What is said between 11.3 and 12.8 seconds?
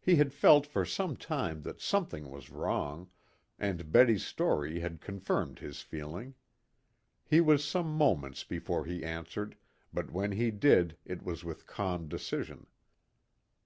with calm decision.